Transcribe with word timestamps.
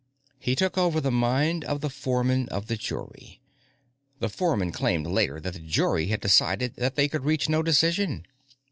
He 0.39 0.55
took 0.55 0.79
over 0.79 0.99
the 0.99 1.11
mind 1.11 1.63
of 1.63 1.81
the 1.81 1.89
foreman 1.91 2.49
of 2.49 2.65
the 2.65 2.75
jury. 2.75 3.39
The 4.17 4.29
foreman 4.29 4.71
claimed 4.71 5.05
later 5.05 5.39
that 5.39 5.53
the 5.53 5.59
jury 5.59 6.07
had 6.07 6.21
decided 6.21 6.73
that 6.77 6.95
they 6.95 7.07
could 7.07 7.23
reach 7.23 7.47
no 7.49 7.61
decision. 7.61 8.25